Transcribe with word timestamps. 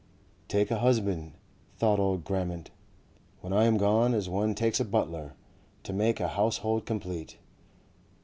"Take 0.47 0.71
a 0.71 0.79
husband," 0.79 1.33
thought 1.77 1.99
old 1.99 2.23
Grammont, 2.23 2.71
"when 3.41 3.53
I 3.53 3.65
am 3.65 3.77
gone, 3.77 4.15
as 4.15 4.27
one 4.27 4.55
takes 4.55 4.79
a 4.79 4.83
butler, 4.83 5.35
to 5.83 5.93
make 5.93 6.17
the 6.17 6.29
household 6.29 6.87
complete." 6.87 7.37